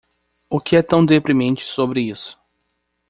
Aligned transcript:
O 0.49 0.59
que 0.59 0.75
é 0.77 0.81
tão 0.81 1.05
deprimente 1.05 1.63
sobre 1.63 2.01
isso? 2.09 2.35